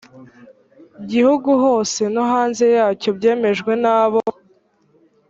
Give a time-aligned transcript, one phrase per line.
[1.11, 4.21] gihugu hose no hanze yacyo byemejwe na bo